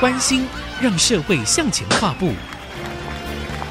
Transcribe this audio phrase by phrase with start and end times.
[0.00, 0.46] 关心
[0.80, 2.30] 让社会向前跨步，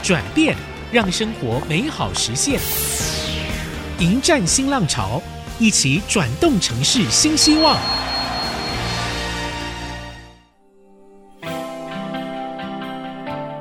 [0.03, 0.53] 转变
[0.91, 2.59] 让生活美好实现。
[3.99, 5.21] 迎战新浪潮，
[5.57, 7.79] 一起转动城市新希望。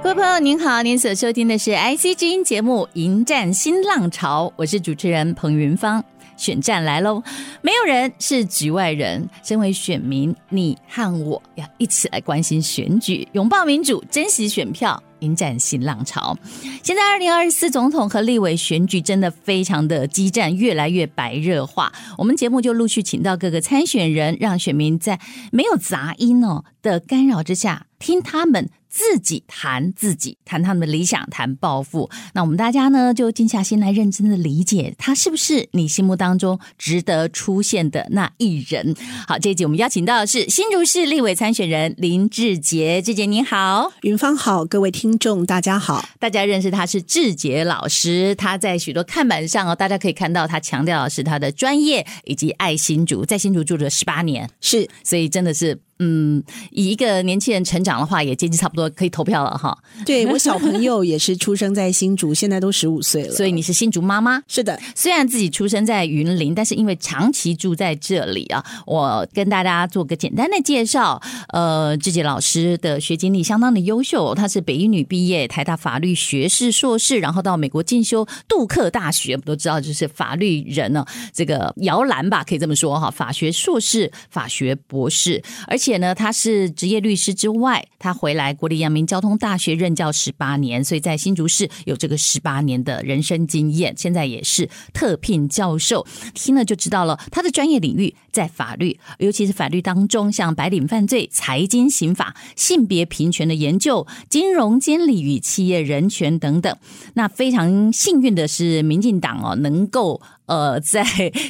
[0.02, 6.04] 各位朋友您好，您所收听的是 IC 之音节目《迎战新浪潮》，我是主持人彭云芳。
[6.36, 7.22] 选战来喽，
[7.62, 9.28] 没有人是局外人。
[9.42, 16.36] 身为选民，你和我要一起来关心选举，拥抱民主，珍惜选票，迎战新浪潮。
[16.82, 21.92] 现在二零二四总统和立委选举真的非常的激战，越来越白热化。
[22.18, 25.20] 我们节目就陆续请到各个参选人，让选民在
[25.52, 28.68] 没有杂音哦的干扰之下，听他们。
[28.96, 32.08] 自己谈自己，谈他们的理想，谈抱负。
[32.32, 38.96] 那我们大家呢，就静下心来，认真的理解他是不是你心目当中值得出现的那一人。
[39.28, 46.02] 好，这一集我们邀请到的是新竹市立委参选人林志杰，志杰您好，云芳好，各位听众大家好。
[46.18, 55.78] 大家认识他是志杰老师，他在许多看板上哦，大家可以看到他强调的是他的专业以及爱新竹，在新竹住了十八年，是，所以真的是。
[55.98, 59.76] 嗯，以一个年轻人成长的话，也接近差不多可以投票了哈。
[60.04, 63.34] 对，我小朋友也是出生在新竹，现在都十五岁了。
[63.34, 64.42] 所以你是新竹妈妈？
[64.46, 71.18] 是的，虽然自己出生在云林，但是因为长期住在这里啊，我跟大家做个简单的介绍。
[71.48, 81.02] 呃，志杰老师的学经历相当的优秀，他是北一女毕业，台大法律学士、硕士，然后到美国进修杜克大学，我们都知道就是法律人呢，
[81.32, 85.85] 这个摇篮吧，可以这么说哈，法学硕士、法学博士，而且。
[85.86, 93.94] 而且呢，他是职业律师之外，他回来国立阳明交通大学任教十八年，所以在新竹市有这个十八年的人生经验。
[93.96, 97.20] 现在也是特聘教授，听了就知道了。
[97.30, 106.76] 他的专业领域在法律，尤其是法律当中，像白领犯罪、财经刑法、性别平权的研究、金融监理与企业人权等等。
[107.14, 110.20] 那非常幸运的是，民进党哦能够。
[110.46, 111.04] 呃，在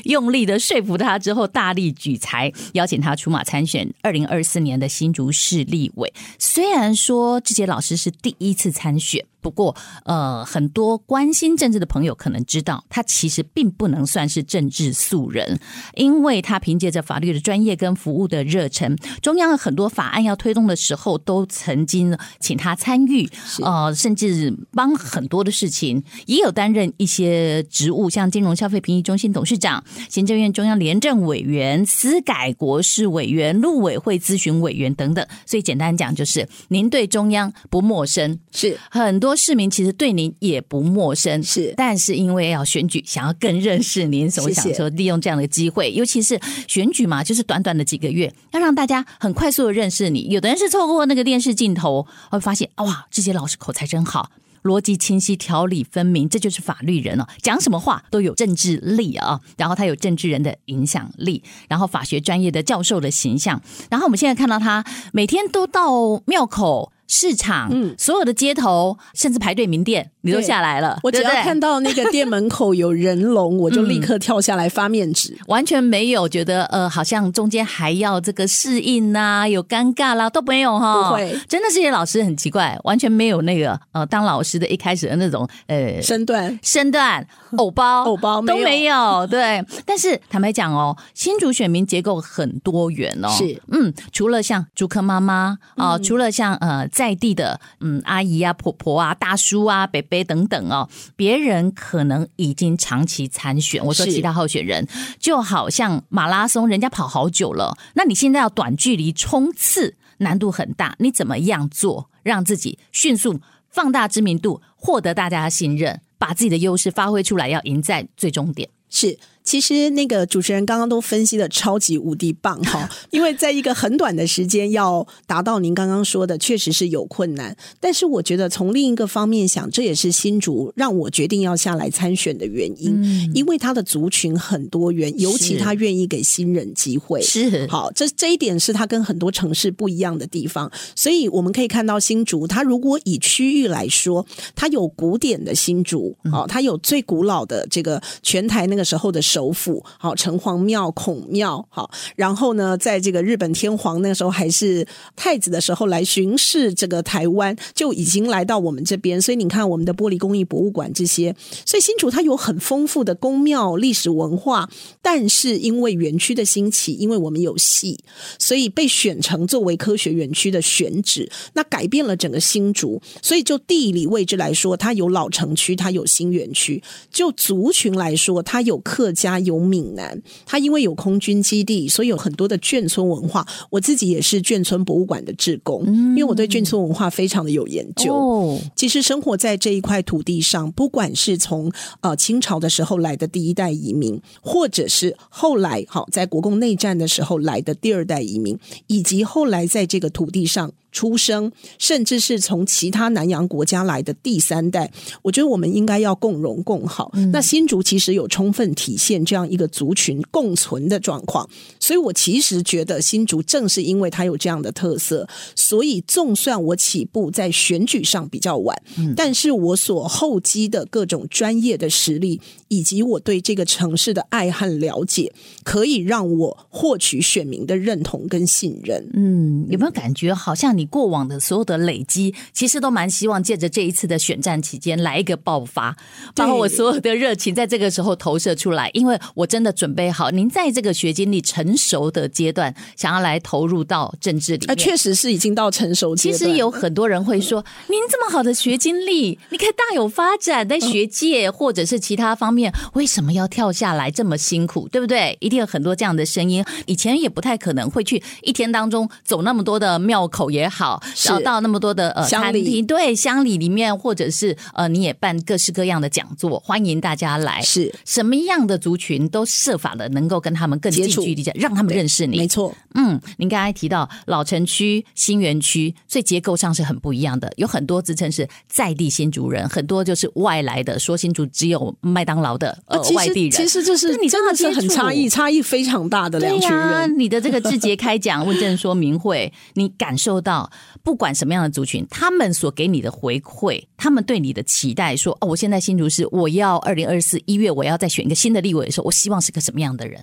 [0.04, 6.12] 用力的说服他之后，大力举财，邀请他出马参选二零二四年的新竹市立委。
[6.38, 9.24] 虽然说志杰老师是第一次参选。
[9.46, 15.60] 不过，呃，很多关心政治的朋友可能知道，他其实并不能算是政治素人，
[15.94, 23.30] 因为他凭借着法律的专业跟服务的热忱，中央很多法案要推动的时候，都曾经请他参与，
[23.62, 35.24] 呃，甚至帮很多的事情，也有担任一些职务，像金融消费评议中心董事长、行政院中央廉政委员、司改国事委员、陆委会咨询委员等等。
[35.46, 39.35] 所以简单讲，就是您对中央不陌生，是很多。
[39.36, 50.28] 市民其实对您也不陌生，是，但是因为要选举，想要更认识您，所以想说利用这样的机会，尤其是选举嘛，就是短短的几个月，要让大家很快速的认识你。
[50.30, 54.30] 有的人是透过那个电视镜头，会发现哇，这些老师口才真好，
[54.62, 59.40] 逻辑清晰，条理分明，这就是法律人哦，讲什么话都有政治力啊。
[59.56, 66.92] 然后他有政治人的影响力，然后法学专业的教授的形象，然后我们现在看到他每天都到庙口。
[67.08, 70.98] 市场，嗯，所有的街头，甚至排队名店，你都下来了。
[71.04, 81.10] 我只要看到那个店门口有人龙， 我就立刻跳下来发面纸，完全没有觉得呃，好像中间还要这个适应呐、啊，有尴尬啦，都没有哈。
[81.10, 87.24] 不会，真的这些老师很奇怪，完全没有那个呃，当老师的一开始的那种呃身段、身段、
[87.56, 89.24] 偶包、 偶包都没有。
[89.28, 93.28] 对，但是坦白讲哦，新竹选民结构很多元哦。
[93.28, 96.84] 是，嗯，除了像竹科妈妈啊、呃嗯，除了像呃。
[96.96, 103.84] 在地的嗯，阿姨啊、婆婆啊、大叔啊、伯伯等等哦，别人可能已经长期参选。
[103.84, 104.88] 我说其他候选人
[105.20, 110.96] 就好像马拉松，人家跑好久了，那你现在要短距离冲刺，难度很大。
[110.98, 118.70] 你怎么样做，让自己迅速放大知名度，获得大家的信任，把自己的优势发挥出来，要赢在最终点。
[118.88, 119.18] 是。
[119.46, 127.56] 其实那个主持人刚刚都分析的超级无敌棒哈， 因为在一个很短的时间要达到您刚刚说的，确实是有困难。
[127.78, 137.22] 但是我觉得从另一个方面想，这也是新竹让我决定要下来参选的原因，嗯、因为他的族群很多元，尤其他愿意给新人机会。
[137.22, 140.68] 是好，这这一点是他跟很多城市不一样的地方。
[140.96, 144.26] 所以我们可以看到新竹，它如果以区域来说，
[144.56, 149.22] 它有古典的新竹，哦，它有最古老的这个全台那个时候的。
[149.36, 159.20] 首府，好，城隍庙、孔庙，好，然后呢，在这个日本天皇那时候还是太子的时候来巡视这个台湾，就已经来到我们这边。
[159.20, 161.36] 所以你看，我们的玻璃工艺博物馆这些，
[161.66, 164.66] 所以新竹它有很丰富的宫庙历史文化。
[165.02, 167.98] 但是因为园区的兴起，因为我们有戏，
[168.38, 172.98] 所以被选成作为科学园区的选址，那改变了整个新竹。
[173.20, 176.80] 所以就地理位置来说，它有老城区，它有新园区；
[177.10, 180.20] 就族群来说，它有客家，有闽南。
[180.44, 183.46] 它因为有空军基地，所以有很多的眷村文化。
[183.70, 188.14] 我自己也是眷村博物馆的志工，因为我对眷村文化非常的有研究。
[188.14, 191.70] 哦，其实生活在这一块土地上，不管是从
[192.00, 200.72] 呃清朝的时候来的第一代移民，或者是后来好在国共内战的时候来的第二代移民，以及后来在这个土地上。
[200.96, 204.90] 出生，甚至是从其他南洋国家来的第三代，
[205.20, 207.10] 我觉得我们应该要共荣共好。
[207.12, 211.46] 嗯、那新竹其实有充分体现这样一个族群共存的状况，
[211.78, 225.30] 所以我其实觉得新竹正是因为它有这样的特色，所以纵算我起步在选举上比较晚，嗯、但是我所厚积的各种专业的实力，以及我对这个城市的爱和了解，
[225.62, 229.08] 可以让我获取选民的认同跟信任。
[229.12, 230.86] 嗯，有没有感觉好像你？
[230.86, 235.94] 过往的所有的累积，其实都蛮希望借着这一次的选战期间来一个爆发，
[236.34, 238.88] 把我所有的热情在这个时候投射出来。
[238.94, 246.38] 因为我真的准备好，您在这个学经历成熟的阶段，想要来投入到政治里面，确实是已经到成熟阶段。
[246.38, 252.55] 其实有很多人会说，您这么好的学经历，你可以大有发展，在学界或者是其他方面，
[252.94, 254.88] 为什么要跳下来这么辛苦？
[254.88, 255.36] 对不对？
[255.40, 256.64] 一定有很多这样的声音。
[256.86, 260.76] 以前也不太可能会去一天当中走那么多的庙口也好。
[260.76, 267.60] 好，找到那么多的呃餐厅，对，乡里里面，或者是呃，你也办各式各样的讲座，欢迎大家来。
[267.62, 272.36] 是什么样的族群都设法的能够跟他们更近距离的，让他们认识你。
[272.36, 277.50] 没错，嗯，您刚才提到老城区、新园区，所以结构上是很不一样的。
[277.56, 283.50] 有很多自称是在地新族人，很多就是外来的，说新竹只有麦当劳的呃外地人。
[283.52, 286.78] 其实这是你真的是很差异，差异非常大的两群人。
[286.78, 290.70] 啊、你的这个志节开讲 问政说明会，你感受到。
[291.02, 300.20] 不管什么样的族群，他们所给你的回馈，他们对你的期待，说哦，我现在新竹市，我要二零二四一月，我要再选一个新的立委的时候，我希望是个什么样的人？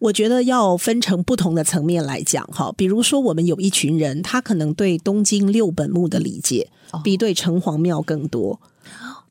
[0.00, 6.68] 我觉得要分成不同的层面来讲，哈，比如说我们有一群人，他可能对东京六本木的理解
[7.04, 8.60] 比对城隍庙更多。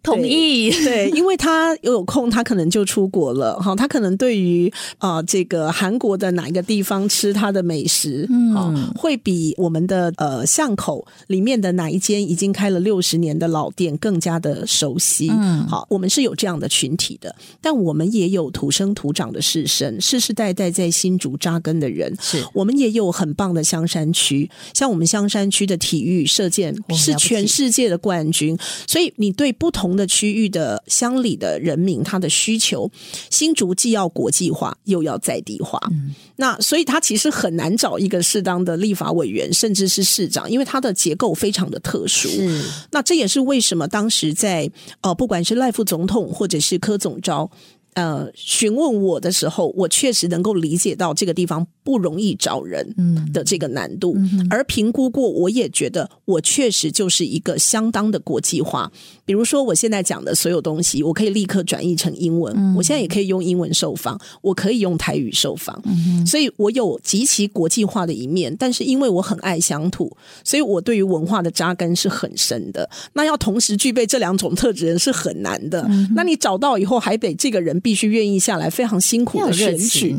[0.07, 3.75] 同意，对，因为他有空，他可能就出国了哈。
[3.75, 15.27] 他可能对于啊、呃、这个韩国的哪一个地方吃他的美食，嗯，会比我们的呃巷口里面的哪一间已经开了六十年的老店更加的熟悉。
[15.29, 22.15] 嗯，好，我们是有这样的群体的，但我们也有土生土长的士绅，世世代代在新竹扎根的人。
[22.21, 28.57] 是我们也有很棒的香山区，像我们香山区的体育射箭是全世界的冠军，
[28.87, 29.96] 所以你对不同。
[29.97, 32.89] 的区域的乡里的人民，他的需求，
[33.31, 35.77] 新竹既要国际化，又要在地化。
[35.91, 42.29] 嗯、那所以他其实很难找一个适当的立法委员，甚至是市长，因为他的结构非常的特殊。
[42.29, 44.69] 是那这也是为什么当时在
[45.01, 47.49] 呃，不管是赖副总统或者是柯总召。
[47.97, 52.87] 呃，询问我的时候，我确实能够理解到这个地方不容易找人
[53.33, 54.15] 的这个难度，
[54.51, 58.91] 而评估过，我也觉得我确实就是一个相当的国际化。
[59.25, 68.55] 比如说，我现在讲的所有东西，我可以立刻转译成英文，嗯、我现在也可以用英文受访，我可以用台语受访，嗯、所以我有极其国际化的一面。
[68.59, 72.87] 但是因为我很爱乡土，所以我对于文化的扎根是很深的。
[73.13, 75.83] 那要同时具备这两种特质人是很难的。
[75.89, 77.81] 嗯、那你找到以后，还得这个人。
[77.87, 80.13] 必须愿意下来，非常辛苦的选举。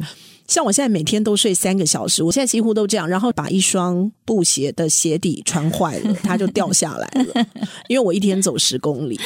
[0.47, 3.07] 像我现在每天都睡三个小时，我现在几乎都这样。
[3.07, 7.47] 然后把一双布鞋的鞋底穿坏了，它就掉下来了。
[7.87, 9.21] 因为我一天走十公里，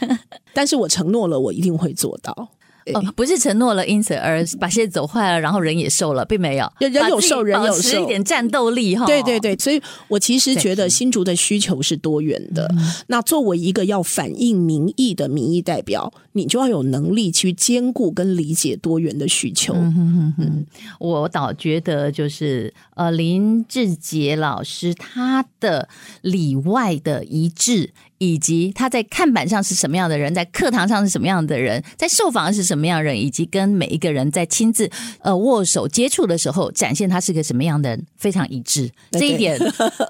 [0.52, 2.50] 但是我承诺了，我一定会做到。
[2.94, 9.04] 哦，不是承诺了，因此而把鞋走坏了，然后人也瘦了，并没有，人有瘦，人有瘦，一点战斗力哈。
[9.06, 12.66] 对对对，所以我其实觉得新竹的需求是多元的。
[12.76, 12.78] 嗯、
[13.08, 19.74] 那作为一个要反映民意的民意代表，你就要有能力去兼顾跟理解多元的需求。
[19.74, 20.66] 嗯嗯嗯，
[21.00, 25.88] 我倒觉得就是呃，林志杰老师他的
[26.22, 27.92] 里外的一致。
[28.18, 38.90] 以及他在看板上是什么样的人，在课堂上是什么样的人，在受访是什么样的人，以及跟每一个人在亲自呃握手接触的时候，展现他是个什么样的人，非常一致。
[39.12, 39.58] 这一点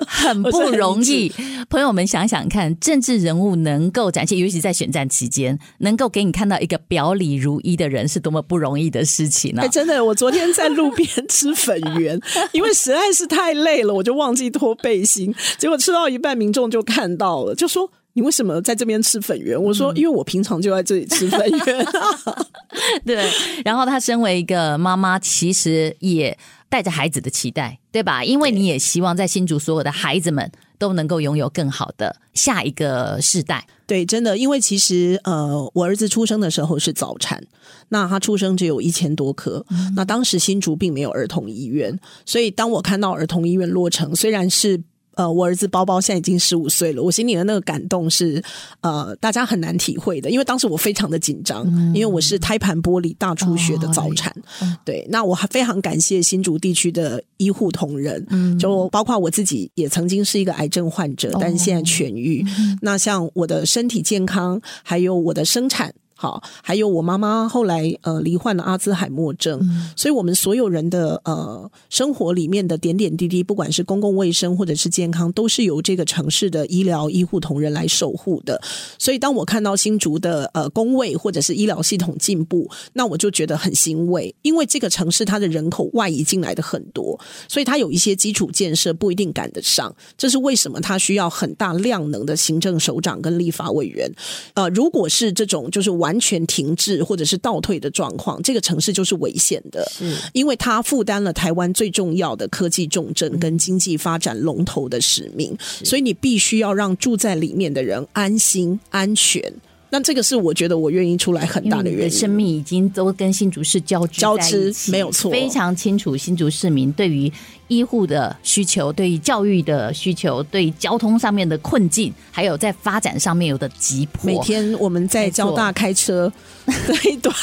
[0.06, 1.32] 很不容易。
[1.68, 12.20] 朋友们想想看，政治人物能够展现，尤其在选战期间，能够给你看到一个表里如一的人，是多么不容易的事情呢、真的，我昨天在路边吃粉圆，
[12.52, 17.90] 因为实在是太累了，我就忘记脱背心，结果吃到一半，民众就看到了，就说。
[18.16, 19.62] 你为什么在这边吃粉圆？
[19.62, 21.86] 我说，因为我平常就在这里吃粉圆。
[23.04, 23.30] 对，
[23.62, 26.36] 然后她身为一个妈妈，其实也
[26.70, 28.24] 带着孩子的期待，对吧？
[28.24, 33.66] 因为你也希望在新竹所有的孩子们都能够拥有更好的下一个世代。
[33.86, 37.44] 对，真的，因为其实呃，我儿子出生的时候是早产，
[37.90, 39.92] 那他出生只有一千多颗，嗯。
[39.94, 44.82] 那当时新竹并没有儿童医院，所以当我看到儿童医院落成，虽然是。
[45.16, 48.42] 呃，我儿子包包现在已经十五岁了，我心里的那个感动是，
[48.82, 54.30] 呃，大家很难体会的，因为当时我非常的紧张，嗯、因为我是胎盘剥离大出血的早产，
[54.60, 65.92] 哦、对，那我还非常感谢新竹地区的医护同仁，嗯，就包括我自己也曾经是一个癌症患者，哦、但是现在痊愈、嗯，那像我的身体健康，还有我的生产。
[66.18, 78.58] 好，还有我妈妈后来呃罹患了阿兹海默症，嗯，所以我们所有人的呃生活里面的点点滴滴，不管是公共卫生或者是健康，都是由这个城市的医疗医护同仁来守护的。
[78.98, 94.10] 所以当我看到新竹的呃工位或者是医疗系统进步，那我就觉得很欣慰，因为这个城市它的人口外移进来的很多，所以它有一些基础建设不一定赶得上，这是为什么它需要很大量能的行政首长跟立法委员。
[94.54, 96.05] 呃，如果是这种就是完。
[96.06, 109.52] 完全停滞或者是倒退的状况，这个城市就是危险的，是因为它负担了台湾最重要的科技重镇跟经济发展龙头的使命，所以你必须要让住在里面的人安心安全。
[109.96, 112.04] 那这个是我觉得我愿意出来很大的原因。
[112.04, 117.32] 的生命已经都跟新竹市交织交织，没有错，非常清楚新竹市民对于
[117.68, 124.30] 医护的需求，对于教育的需求，对于交通上面的困境，还有在发展上面有的急迫。
[124.30, 126.30] 每天我们在交大开车
[126.86, 127.34] 这一段，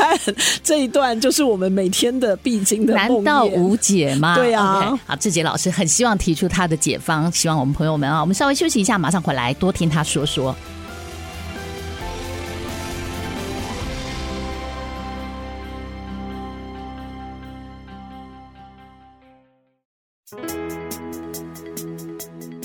[0.63, 2.93] 这一段就是我们每天的必经的。
[2.93, 4.35] 难道无解吗？
[4.35, 4.83] 对啊。
[4.83, 10.55] Okay, 好，志杰老师很希望提出他的解方，希望我们朋友们啊，我们稍微休息一下，马上回来多听他说说。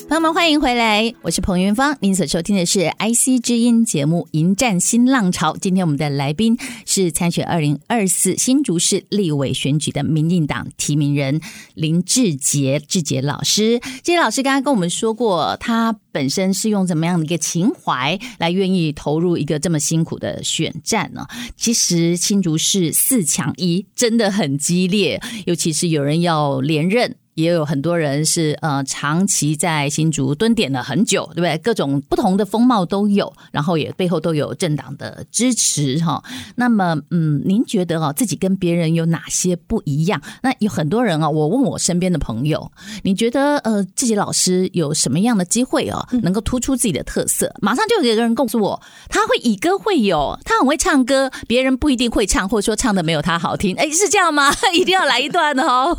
[0.09, 1.95] 朋友们，欢迎回来，我是彭云芳。
[2.01, 5.53] 您所收听的是 IC 之音节目《迎战新浪潮》。
[5.61, 11.43] 今天我们的来宾是参选二零二四新竹市立委选举的民进党提名人
[11.75, 13.79] 林志杰，志杰老师。
[13.81, 21.27] 志杰老师刚刚跟我们说过，他本身是用怎么样的一个情怀来愿意投入一个这么辛苦的选战呢？
[21.55, 27.17] 其实新竹市四强一真的很激烈，尤其是有人要连任。
[27.39, 31.57] 也有很多人是呃长期在新竹蹲点了很久，对不对？
[31.59, 36.21] 各种不同的风貌都有，然后也背后都有政党的支持哈。
[36.57, 40.21] 那么，嗯，您觉得啊，自己跟别人有哪些不一样？
[40.43, 42.73] 那有很多人啊，我问我身边的朋友，
[43.05, 47.55] 你觉得呃，自己老师有什么样的机会哦，能够突出自己的特色？
[47.63, 53.77] 马上就有一个人告诉我，他会以歌会友，他很会唱歌，别人不一定会唱，或者说唱的没有他好听。
[53.77, 54.53] 哎，是这样吗？
[54.75, 55.97] 一定要来一段哦。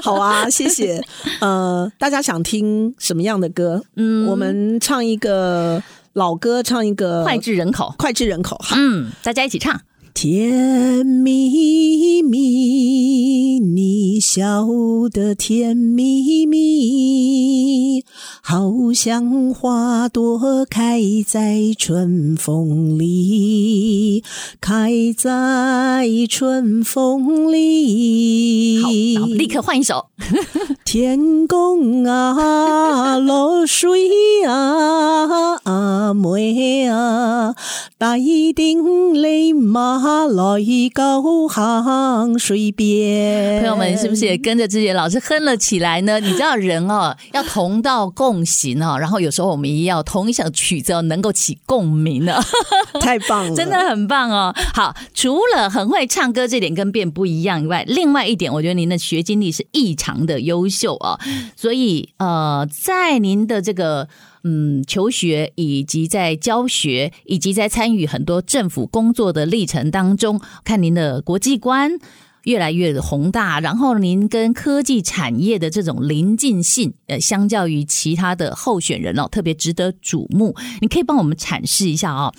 [0.00, 0.69] 好啊，谢谢。
[0.70, 1.04] 谢谢，
[1.40, 3.82] 呃，大家想听什么样的歌？
[3.96, 5.82] 嗯，我们唱一个
[6.14, 8.56] 老歌，唱一个脍炙人口，脍炙人口。
[8.62, 9.80] 好，嗯，大家一起唱。
[10.12, 14.66] 甜蜜蜜，你笑
[15.10, 18.04] 得甜蜜蜜，
[18.50, 24.24] 好像花朵开在春风里，
[24.60, 28.82] 开在春风里。
[28.82, 28.90] 好，
[29.26, 30.06] 立刻换一首。
[30.84, 34.10] 天公啊，落水
[34.44, 37.54] 啊，阿妹啊，
[37.96, 38.18] 带
[38.56, 40.60] 顶雷马来
[40.92, 43.60] 高行水边。
[43.60, 46.18] 朋友们，是不是也跟着志杰老师哼了起来呢？
[46.18, 52.40] 你知道人哦，要同道共行啊，然后有时候我们也要同一首曲子能够起共鸣呢。
[53.00, 54.52] 太棒了，真的很棒哦。
[54.74, 60.80] 好，除了很会唱歌这点跟别人不一样以外，另外一点，我觉得您的学经历是异常的优秀。
[60.80, 61.18] 秀啊，
[61.56, 64.08] 所以呃，在您的这个
[64.44, 71.98] 嗯求学，以及在教学，以及在参与很多政府工作的历程当中，看您的国际观，
[72.44, 80.54] 越来越宏大，然后您跟科技产业的这种临近性，呃，相较于其他的候选人哦，特别值得瞩目。
[80.80, 82.34] 你可以帮我们阐释一下、哦。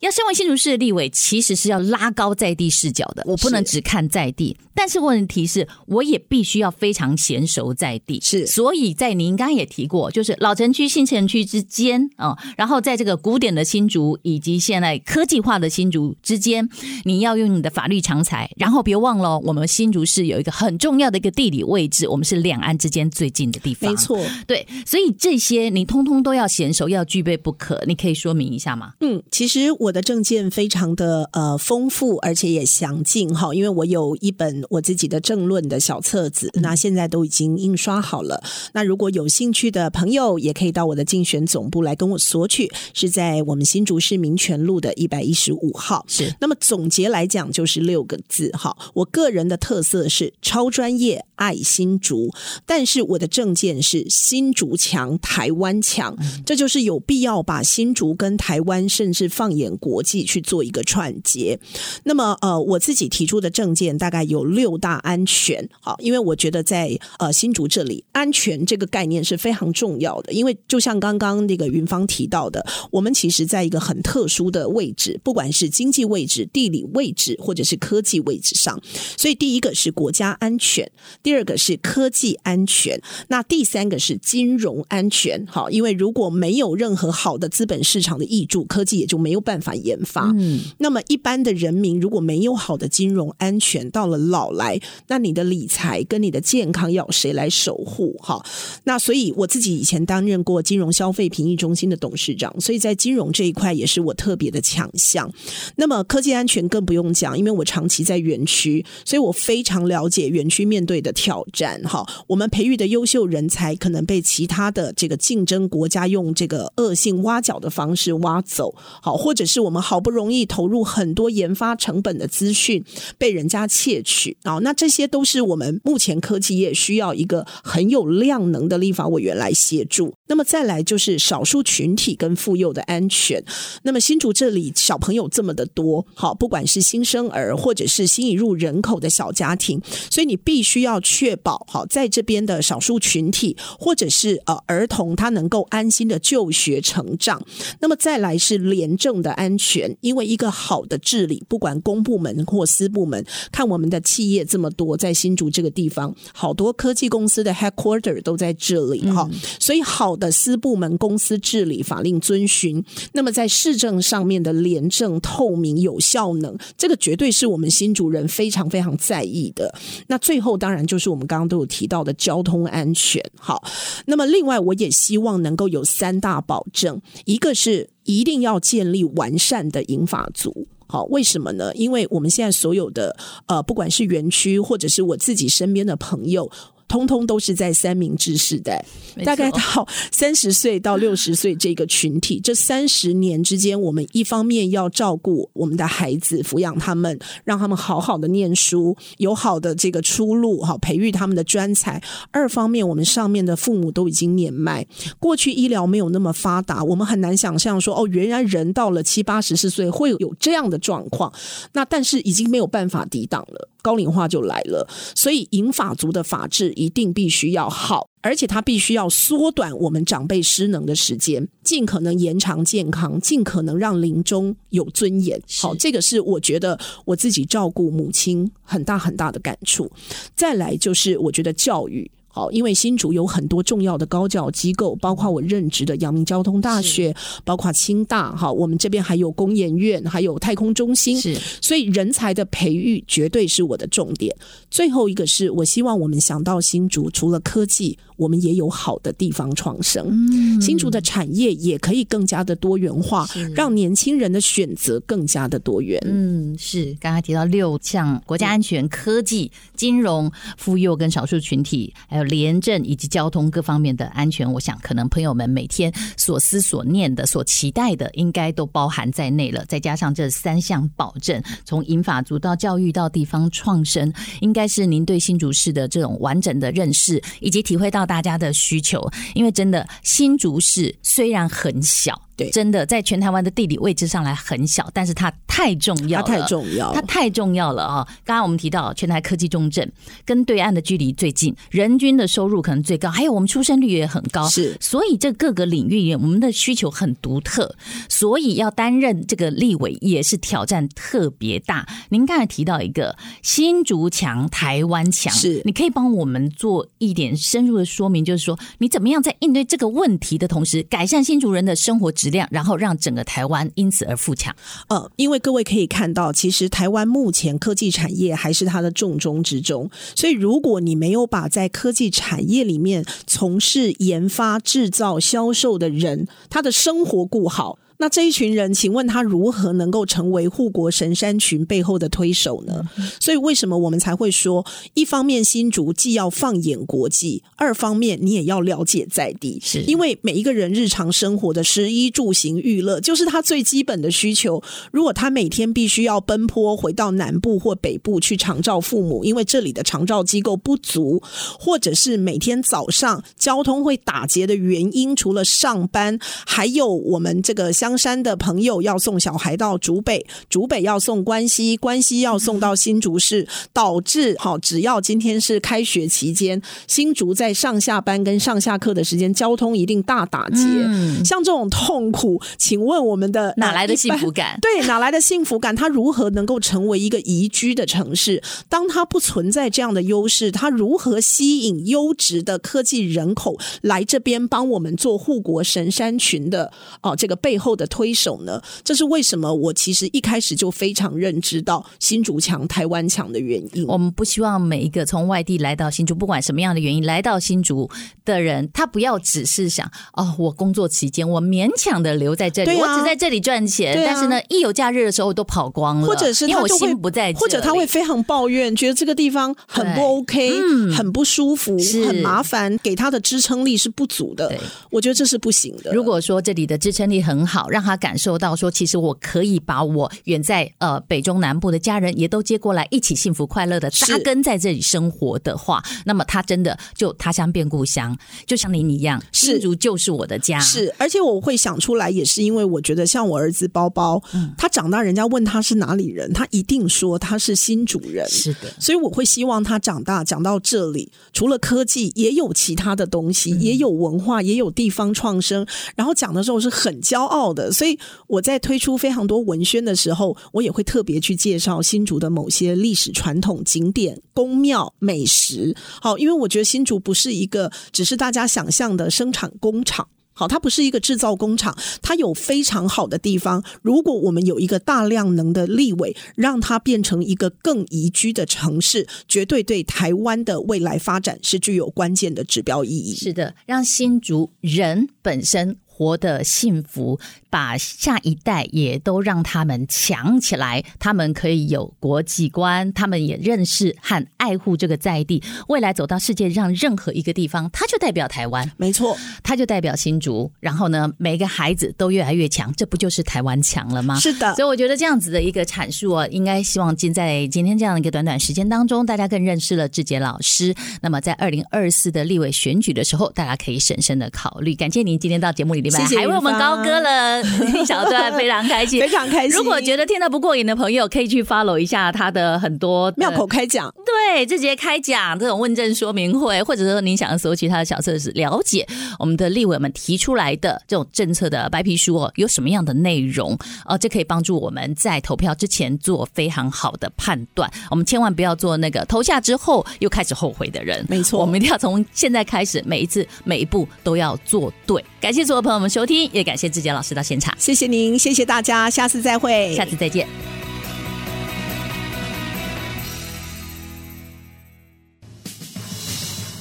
[0.00, 3.22] 要身为新竹市的立委，其实是要拉高在地视角的。
[3.26, 8.20] 我不能只看在地，但是问题是，我也必须要非常娴熟在地。
[8.22, 16.68] 是，所以在您刚刚也提过，就是老城区、新城区之间啊，然后在这个古典的新竹以及现在科技化的新竹之间，
[17.04, 18.50] 你要用你的法律常才。
[18.56, 23.90] 然后别忘了，我们新竹市有一个很重要的一个地理位置，我们是两岸之间最近的地方。
[23.90, 27.82] 没错，对，所以这些你通通都要娴熟，要具备不可。
[27.86, 28.92] 你可以说明一下吗？
[29.00, 29.85] 嗯，其实我。
[29.92, 38.42] 的证件非常的呃丰富，而且也详尽哈，因为我有一本我自己的政论的小册子，那现在都已经印刷好了。
[38.72, 46.04] 那如果有兴趣的朋友，也可以到我的竞选总部来跟我索取，是在我们新竹市民权路的一百一十五号。
[46.08, 52.32] 是，那么总结来讲就是六个字哈，我个人的特色是超专业爱新竹，
[52.64, 56.16] 但是我的证件是新竹强台湾强，
[56.46, 59.75] 这就是有必要把新竹跟台湾甚至放眼。
[59.76, 61.58] 国际去做一个串接，
[62.04, 78.80] 那么呃，我自己提出的政见大概有六大安全，好，因为我觉得在呃新竹这里，安全这个概念是非常重要的，因为就像刚刚那个云芳提到的，我们其实在一个很特殊的位置，不管是经济位置、地理位置，或者是科技位置上，
[79.16, 80.90] 所以第一个是国家安全，
[81.22, 89.65] 第二个是科技安全，那第三个是金融安全，好，因为如果没有任何好的资本市场的挹注，科技也就没有办法。
[89.74, 98.16] 研发，嗯，那么一般的人民如果没有好的金融安全，到了老来，那你的理财跟你的健康要谁来守护？
[98.20, 98.40] 哈，
[98.84, 105.30] 那所以我自己以前担任过金融消费评议中心的董事长，所以在金融这一块也是我特别的强项。
[105.74, 111.80] 那么科技安全更不用讲，因为我长期在园区，所以我非常了解园区面对的挑战。
[111.82, 119.55] 哈，我们培育的优秀人才可能被其他的这个竞争国家用这个恶性挖角的方式挖走，好，或者是。
[119.56, 122.84] 是我们好不容易投入很多研发成本的资讯
[123.16, 130.12] 被人家窃取啊，那这些都是我们目前科技业需要一个很有量能的立法委员来协助。
[130.26, 133.42] 那么再来就是少数群体跟妇幼的安全。
[133.82, 147.42] 那么新竹这里小朋友这么的多，好，不管是新生儿或者是新移入人口的小家庭，所以你必须要确保好在这边的少数群体或者是呃儿童他能够安心的就学成长。
[147.80, 160.16] 那么再来是廉政的安全，因为一个好的治理，不管公部门或私部门，看我们的企业这么多，在新竹这个地方，好多科技公司的 headquarter 都在这里哈，嗯，所以好。
[160.16, 169.74] 的私部门公司治理法令遵循，那么在市政上面的廉政透明有效能，这个绝对是我们新竹人非常非常在意的。
[170.06, 173.22] 那最后当然就是我们刚刚都有提到的交通安全。
[173.38, 173.62] 好，
[174.06, 180.66] 那么另外我也希望能够有三大保证，一个是一定要建立完善的引法族。
[180.88, 181.74] 好，为什么呢？
[181.74, 183.16] 因为我们现在所有的
[183.46, 186.50] 呃，不管是园区或者是我自己身边的朋友。
[186.88, 188.84] 通通都是在三明治时代，
[189.24, 204.86] 大概到三十岁到六十岁这个群体，这三十年之间，我们一方面要照顾我们的孩子，抚养他们，让他们好好的念书，有好的这个出路，哈，培育他们的专才；二方面，我们上面的父母都已经年迈，
[205.18, 211.32] 过去医疗没有那么发达，我们很难想象说，哦，原来人到了七八十四岁会有这样的状况，
[211.72, 213.68] 那但是已经没有办法抵挡了。
[213.82, 225.40] 高龄化就来了，所以银法族的法制一定必须要好，而且它必须要缩短我们长辈失能的时间，尽可能延长健康，尽可能让临终有尊严。
[225.60, 229.90] 好，这个是我觉得我自己照顾母亲很大很大的感触。
[230.34, 232.10] 再来就是我觉得教育。
[232.36, 238.36] 好，因为新竹有很多重要的高教机构，包括我任职的阳明交通大学，包括清大。
[238.36, 241.18] 哈，我们这边还有工研院，还有太空中心。
[241.18, 244.36] 是，所以人才的培育绝对是我的重点。
[244.70, 250.06] 最后一个是我希望我们想到新竹，除了科技，我们也有好的地方创生。
[250.10, 255.98] 嗯，新竹的产业也可以更加的多元化，让年轻人的选择更加的多元。
[256.04, 256.94] 嗯，是。
[257.00, 262.25] 刚才提到六项：国家安全、科技、金融、妇幼跟少数群体，还有。
[262.26, 269.64] 廉政以及交通各方面的安全，我想可能朋友们每天所思所念的、所期待的，应该都包含在内了。
[269.66, 279.08] 再加上这三项保证，从银发族到教育到地方创生，应该是您对新竹市的这种完整的认识，以及体会到大家的需求。
[279.34, 282.25] 因为真的新竹市虽然很小。
[282.36, 288.06] 对，真的在全台湾的地理位置上来很小，但是它太重要了，它太重要，它太重要了啊！
[288.24, 289.90] 刚刚我们提到全台科技重镇，
[290.24, 297.74] 跟对岸的距离最近，人均的收入可能最高，还有我们出生率也很高，是，所以这各个领域我们的需求很独特，
[298.08, 301.88] 所以要担任这个立委也是挑战特别大。
[302.10, 314.52] 您刚才提到一个新竹强，台湾强，是，你可以帮我们做一点深入的说明，就是说你怎么样在应对这个问题的同时，改善新竹人的生活质质量，然后让整个台湾因此而富强。
[314.88, 319.88] 呃，因为各位可以看到，其实台湾目前科技产业还是它的重中之重。
[320.16, 327.78] 所以，如果你没有把在科技产业里面从事研发、制造、销售的人，他的生活过好。
[327.98, 332.84] 那这一群人，请问他如何能够成为护国神山群背后的推手呢？
[333.18, 344.62] 所以为什么我们才会说，一方面新竹既要放眼国际，二方面你也要了解在地，是因为每一个人日常生活的食衣住行娱乐，就是他最基本的需求。
[344.92, 351.22] 如果他每天必须要奔波回到南部或北部去长照父母，因为这里的长照机构不足，
[351.58, 357.85] 或者是每天早上交通会打劫的原因，除了上班，还有我们这个像。
[357.86, 370.64] 香山的朋友要送小孩到竹北，竹北要送关西，关西要送到新竹市，导致好，只要今天是开学期间，新竹在上下班跟上下课的时间，交通一定大打劫。
[370.64, 374.58] 嗯、像这种痛苦，请问我们的哪来的幸福感？
[374.60, 375.76] 对，哪来的幸福感？
[375.76, 378.42] 它如何能够成为一个宜居的城市？
[378.68, 387.14] 当它不存在这样的优势，它如何吸引优质的科技人口来这边帮我们做护国神山群的哦？
[387.14, 387.75] 这个背后。
[387.76, 388.60] 的推手呢？
[388.82, 389.52] 这是为什么？
[389.52, 393.86] 我其实一开始就非常认知到新竹强、台湾强的原因。
[393.86, 397.88] 我们不希望每一个从外地来到新竹，不管什么样的原因来到新竹
[398.24, 403.96] 的人，他不要只是想哦，我工作期间我勉强的留在这里，啊、我只在这里赚钱。
[403.96, 414.52] 啊、但是呢，一有假日的时候都跑光了，或者是因为我心不在，或者他会非常抱怨，觉得这个地方很不 OK，嗯、很不舒服，很麻烦，给他的支撑力是不足的。
[414.90, 415.92] 我觉得这是不行的。
[415.92, 417.65] 如果说这里的支撑力很好。
[417.68, 430.58] 让他感受到说，其实我可以把我远在呃北中南部的家人也都接过来，一起幸福快乐的扎根在这里生活的话，那么他真的就他乡变故乡，就像您一样，新竹就是我的家。
[430.60, 438.28] 是，而且我会想出来，也是因为我觉得像我儿子包包，嗯、他长大，人家问他是哪里人，他一定说他是新主人。
[438.28, 447.72] 是的，所以我会希望他长大讲到这里，除了科技，也有其他的东西，嗯、也有文化，也有地方创生，然后讲的时候是很骄傲的。
[447.72, 455.74] 所以我在推出非常多文宣的时候，我也会特别去介绍新竹的某些历史传统景点、宫庙、美食。
[456.00, 460.06] 好，因为我觉得新竹不是一个只是大家想象的生产工厂。
[460.38, 463.64] 好，它不是一个制造工厂，它有非常好的地方。
[463.80, 473.14] 如果我们有一个大量能的立委，让它变成一个更宜居的城市，绝对对台湾的未来发展是具有关键的指标意义。
[473.14, 475.78] 是的，让新竹人本身。
[475.96, 490.52] 活得幸福，把下一代也都让他们强起来，他们可以有国际观，他们也认识和爱护这个在地，未来走到世界上任何一个地方，他就代表台湾，没错，他就代表新竹。
[490.60, 494.20] 然后呢，每个孩子都越来越强，这不就是台湾强了吗？
[494.20, 500.74] 是的，所以我觉得这样子的一个阐述啊，应该希望今在今天这样的一个短短时间当中，大家更认识了志杰老师。
[501.00, 504.74] 那么在二零二四的立委选举的时候，大家可以审慎的考虑。
[504.74, 505.85] 感谢您今天到节目里。
[505.90, 509.56] 谢谢，还为我们高歌了一小段， 非常开心，非常开心。
[509.56, 518.86] 如果觉得听得不过瘾的朋友，可以去 follow 一下他的很多妙口开讲，对，这节开讲这种问政说明会，或者说您想要搜其他的小册子，了解
[519.18, 527.70] 我们的立委们提出来的这种政策的白皮书哦，有什么样的内容哦，这可以帮助我们在投票之前做非常好的判断。
[527.90, 531.04] 我们千万不要做那个投下之后又开始后悔的人。
[531.08, 535.04] 没错，我们一定要从现在开始，每一次每一步都要做对。
[535.20, 537.54] 感谢所有朋友们收听，也感谢志杰老师到现场。
[537.58, 540.26] 谢谢您，谢谢大家，下次再会，下次再见。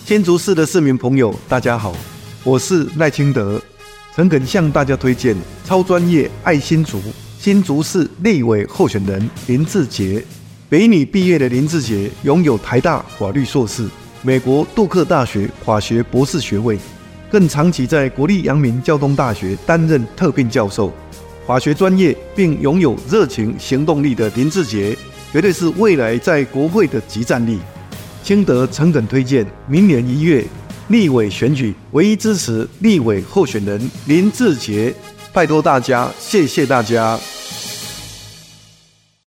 [0.05, 1.95] 新竹市的市民朋友，大家好，
[2.43, 3.59] 我是赖清德，
[4.15, 7.01] 诚恳向大家推荐超专业爱心竹
[7.39, 10.23] 新竹市立委候选人林志杰。
[10.69, 13.87] 北女毕业的林志杰，拥有台大法律硕士、
[14.21, 16.77] 美国杜克大学法学博士学位。
[17.31, 20.93] 更长期在国立阳明交通大学担任特聘教授，
[21.45, 24.97] 法学专业并拥有热情行动力的林志杰，
[25.31, 27.59] 绝对是未来在国会的即战力。
[28.23, 30.43] 清德诚恳推荐，明年一月
[30.87, 34.93] 立委选举唯一支持立委候选人林志杰，
[35.33, 37.19] 拜托大家，谢谢大家。